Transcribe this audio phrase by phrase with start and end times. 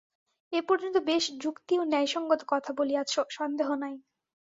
[0.53, 3.95] এ পর্যন্ত বেশ যুক্তি ও ন্যায়-সঙ্গত কথা বলিয়াছ, সন্দেহ নাই।